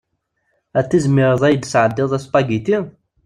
[0.79, 2.77] Ad tizmireḍ ad iyi-d-tesɛeddiḍ spaghetti?